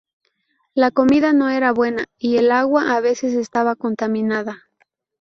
La 0.73 0.89
comida 0.89 1.31
no 1.31 1.49
era 1.49 1.73
buena 1.73 2.05
y 2.17 2.37
el 2.37 2.49
agua 2.51 2.95
a 2.97 3.01
veces 3.01 3.35
estaba 3.35 3.75
contaminada. 3.75 4.63